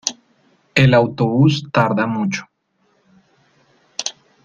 El 0.73 0.95
autobús 0.95 1.69
tarda 1.71 2.07
mucho. 2.07 2.47